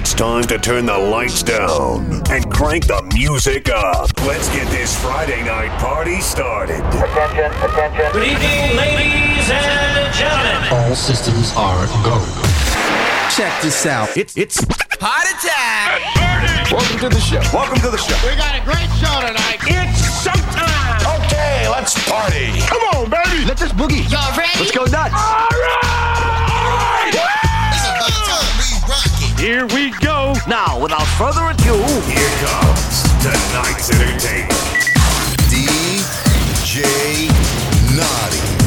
It's 0.00 0.14
time 0.14 0.44
to 0.44 0.56
turn 0.56 0.86
the 0.86 0.96
lights 0.96 1.42
down 1.42 2.22
and 2.30 2.50
crank 2.50 2.86
the 2.86 3.02
music 3.12 3.68
up. 3.68 4.08
Let's 4.24 4.48
get 4.48 4.66
this 4.68 4.98
Friday 4.98 5.44
night 5.44 5.68
party 5.78 6.22
started. 6.22 6.80
Attention, 6.80 7.52
attention. 7.60 8.08
Good 8.10 8.32
evening, 8.32 8.80
ladies 8.80 9.50
and 9.52 10.14
gentlemen. 10.16 10.72
All 10.72 10.94
systems 10.96 11.52
are 11.54 11.84
go. 12.00 12.16
Check 13.36 13.52
this 13.60 13.84
out. 13.84 14.16
It's 14.16 14.38
it's 14.38 14.64
Heart 15.04 15.36
attack. 15.36 16.72
welcome 16.72 16.98
to 17.00 17.08
the 17.10 17.20
show. 17.20 17.44
Welcome 17.52 17.80
to 17.84 17.90
the 17.90 18.00
show. 18.00 18.16
We 18.24 18.34
got 18.40 18.56
a 18.56 18.64
great 18.64 18.88
show 18.96 19.20
tonight. 19.20 19.60
It's 19.68 20.24
showtime. 20.24 21.28
Okay, 21.28 21.68
let's 21.68 21.92
party. 22.08 22.56
Come 22.72 22.80
on, 22.96 23.10
baby. 23.10 23.44
Let 23.44 23.58
this 23.58 23.72
boogie. 23.72 24.08
Y'all 24.10 24.32
ready? 24.32 24.64
Let's 24.64 24.72
go 24.72 24.84
nuts. 24.88 25.12
It's 27.04 27.16
about 27.20 27.39
Here 29.40 29.66
we 29.68 29.88
go. 30.02 30.34
Now, 30.46 30.78
without 30.78 31.06
further 31.16 31.48
ado, 31.48 31.72
Here 32.04 32.28
comes 32.44 33.02
tonight's 33.22 33.88
entertainment. 33.88 34.52
DJ 35.48 37.30
Naughty. 37.96 38.59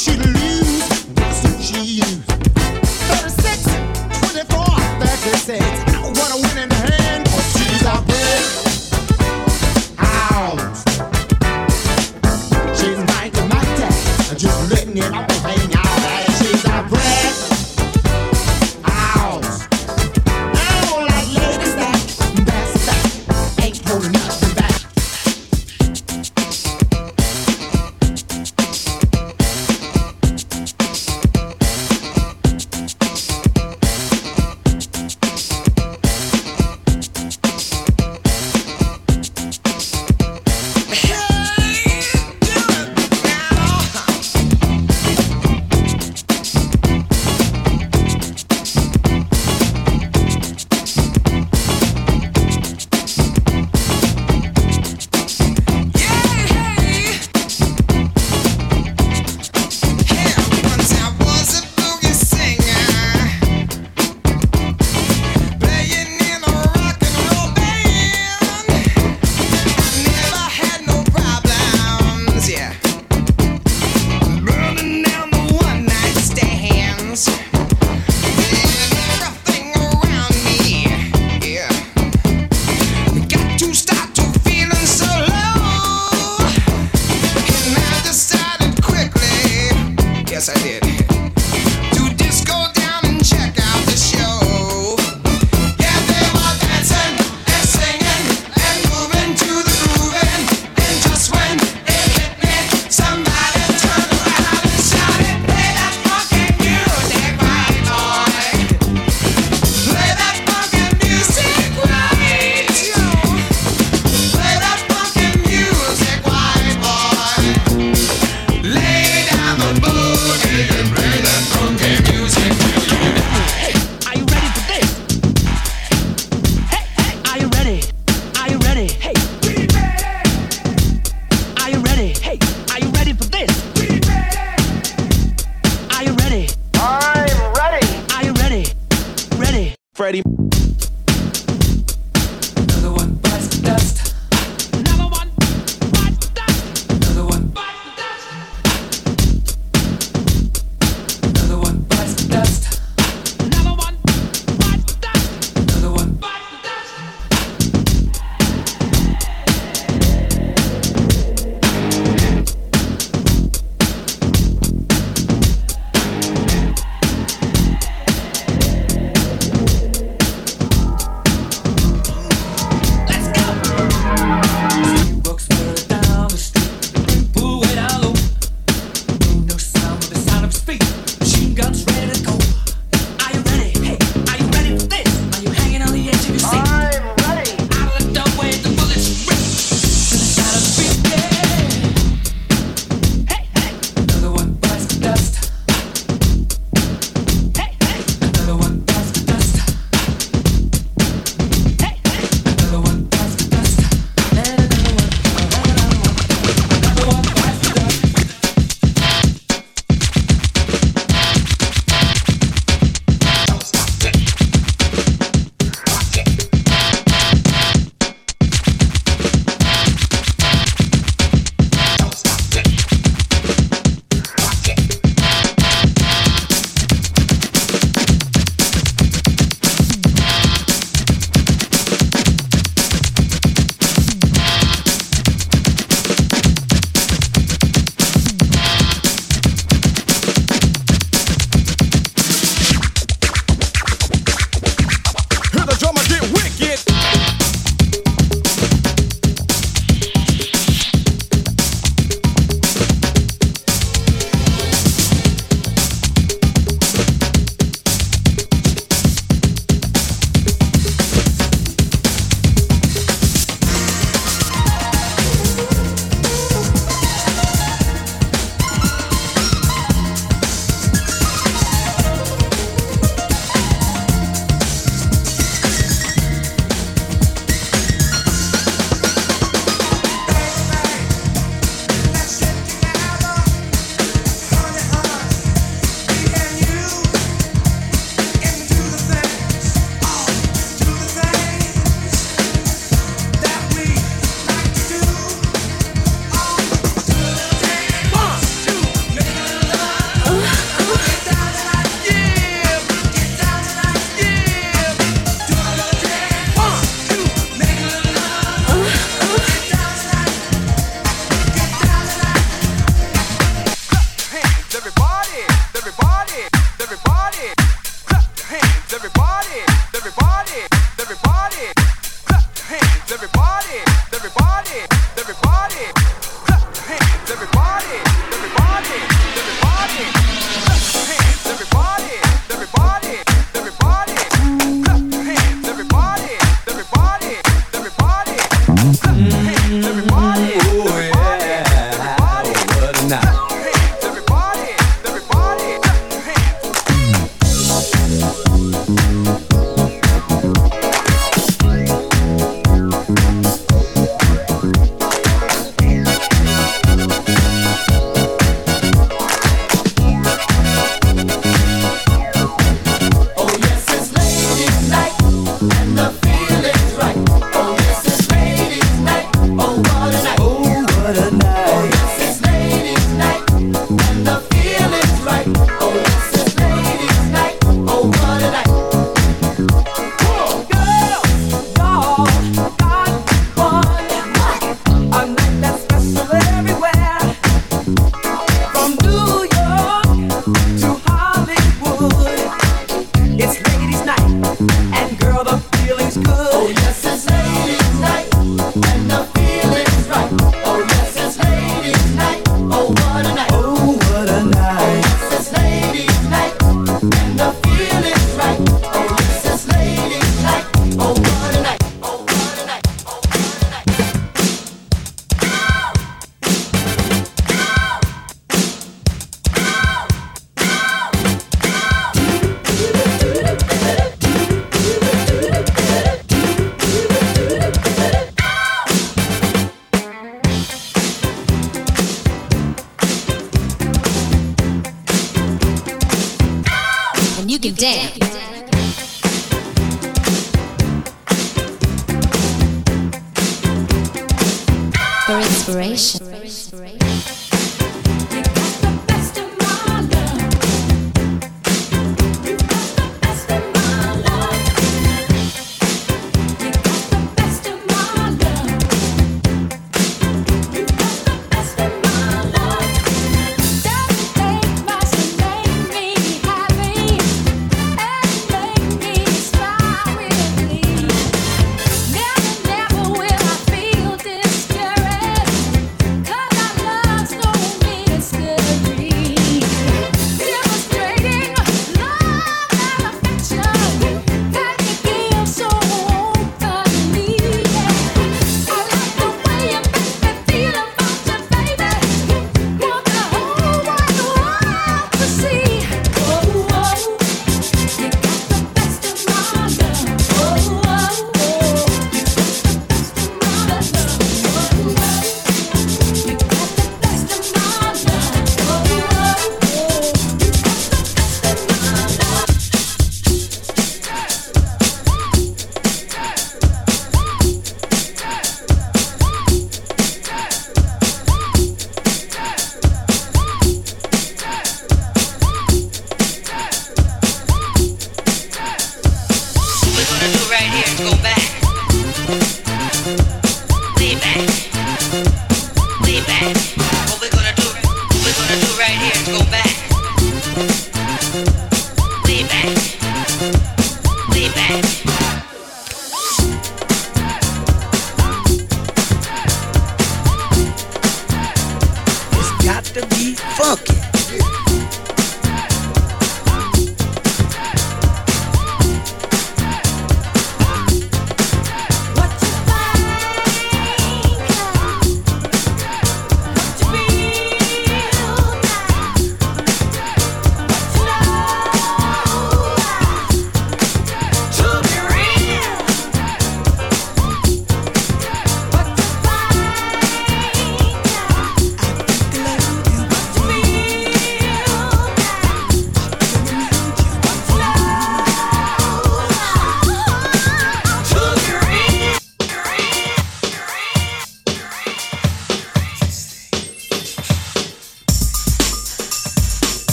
she 0.00 0.39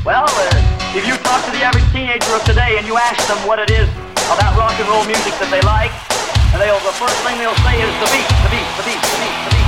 Well, 0.00 0.24
uh, 0.24 0.96
if 0.96 1.06
you 1.06 1.12
talk 1.28 1.44
to 1.44 1.50
the 1.52 1.60
average 1.60 1.84
teenager 1.92 2.32
of 2.32 2.42
today 2.44 2.78
and 2.78 2.86
you 2.86 2.96
ask 2.96 3.20
them 3.28 3.36
what 3.46 3.58
it 3.58 3.70
is 3.70 3.86
about 4.32 4.56
rock 4.56 4.72
and 4.80 4.88
roll 4.88 5.04
music 5.04 5.36
that 5.36 5.52
they 5.52 5.60
like, 5.60 5.92
and 6.56 6.58
they'll, 6.60 6.80
the 6.88 6.96
first 6.96 7.20
thing 7.20 7.36
they'll 7.36 7.52
say 7.60 7.76
is 7.76 7.92
the 8.00 8.08
beat, 8.08 8.28
the 8.40 8.48
beat, 8.48 8.68
the 8.80 8.84
beat, 8.88 8.96
the 8.96 9.16
beat, 9.20 9.36
the 9.44 9.50
beat. 9.50 9.59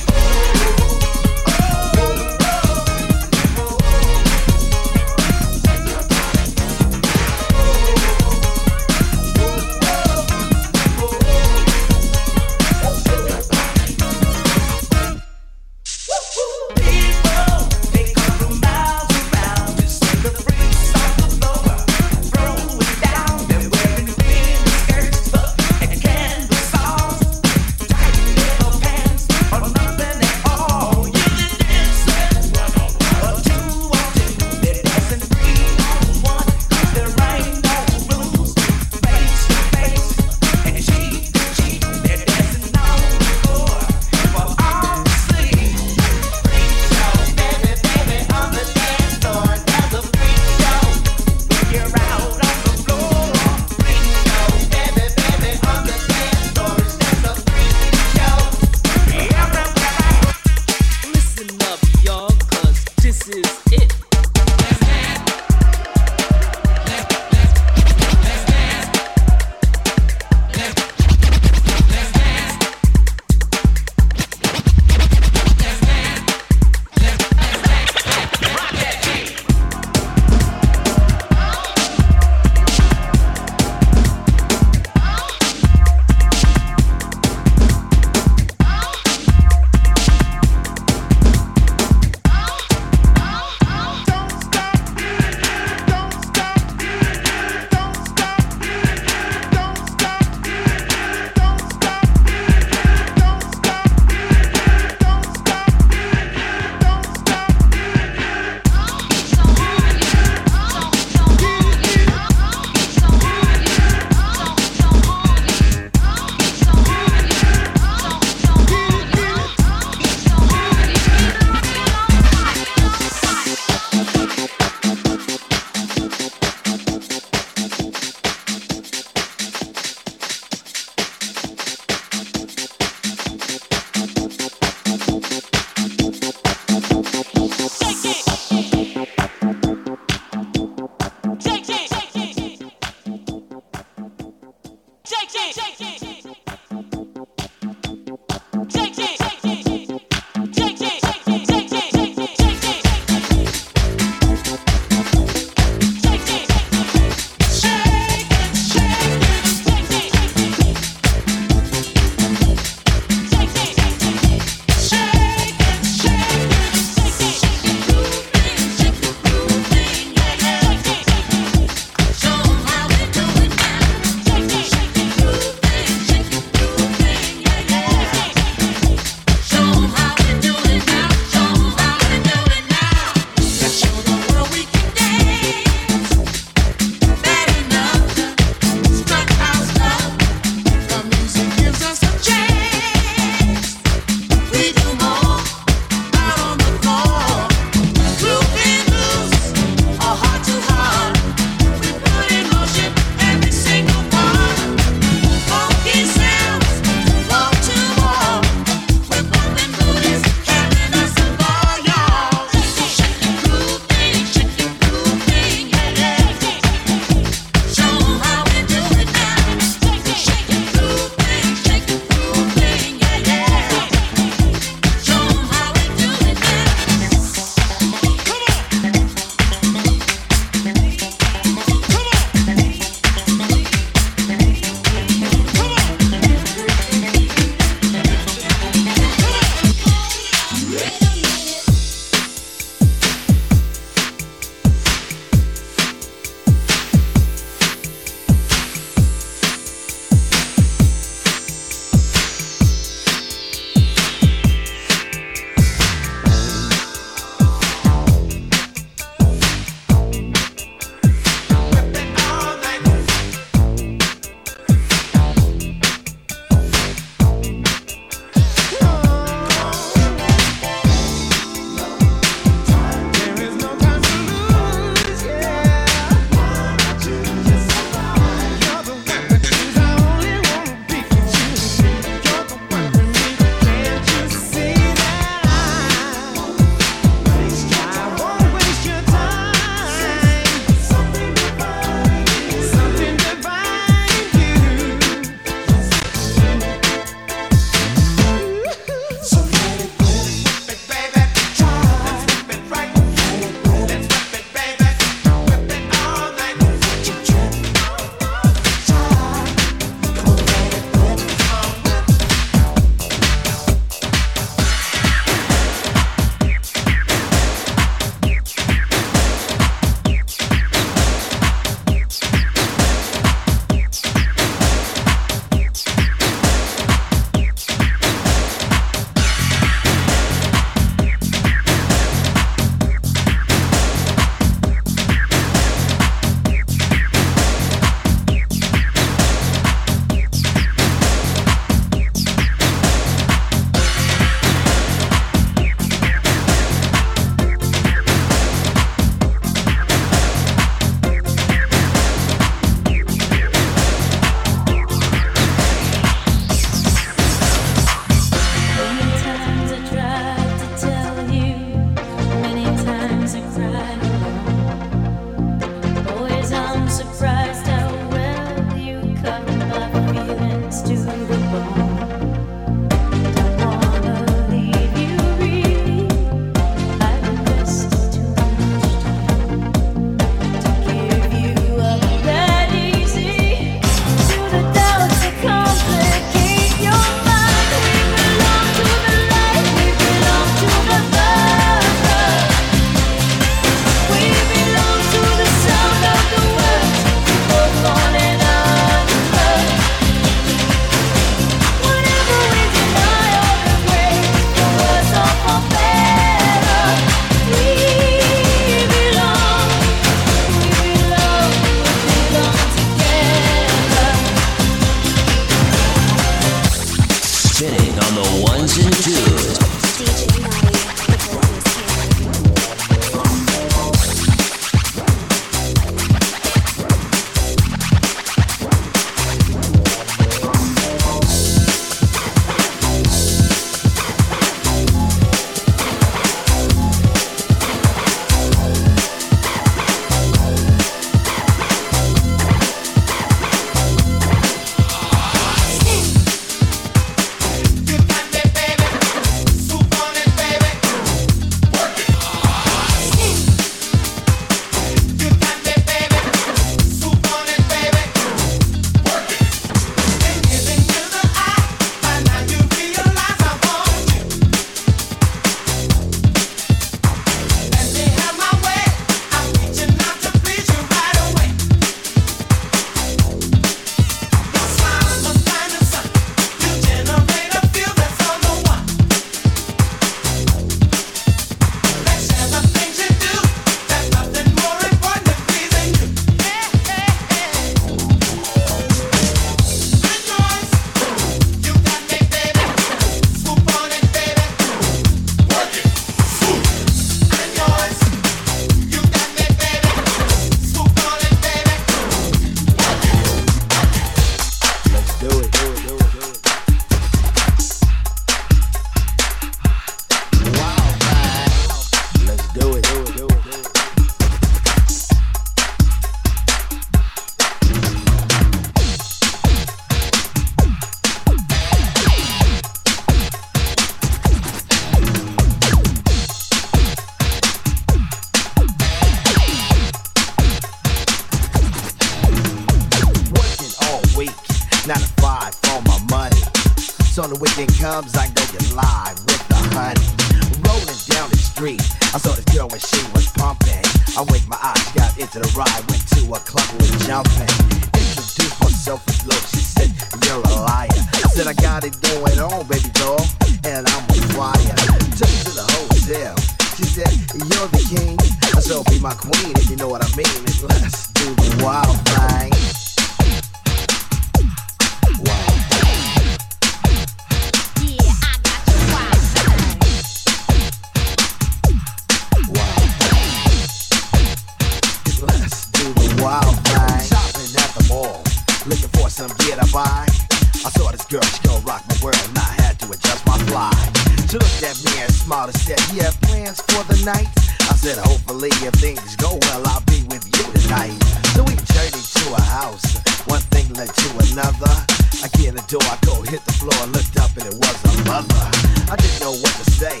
I 598.18 598.96
didn't 598.96 599.20
know 599.20 599.32
what 599.32 599.52
to 599.52 599.70
say. 599.72 600.00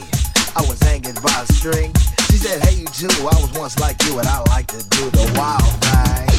I 0.56 0.62
was 0.62 0.80
hanging 0.80 1.12
by 1.16 1.42
a 1.42 1.52
string. 1.52 1.92
She 2.30 2.38
said, 2.38 2.62
Hey, 2.64 2.76
you 2.76 2.86
too. 2.86 3.08
I 3.20 3.38
was 3.40 3.52
once 3.52 3.78
like 3.78 4.02
you, 4.04 4.18
and 4.18 4.26
I 4.26 4.40
like 4.48 4.68
to 4.68 4.82
do 4.88 5.10
the 5.10 5.34
wild 5.36 5.62
thing. 5.84 6.35